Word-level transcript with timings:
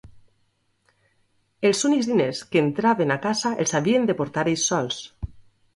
Els 1.69 1.83
únics 1.89 2.09
diners 2.13 2.41
que 2.55 2.65
entraven 2.67 3.17
a 3.19 3.19
casa 3.29 3.53
els 3.65 3.79
havien 3.81 4.11
de 4.13 4.19
portar 4.25 4.49
ells 4.55 4.67
sols. 4.73 5.01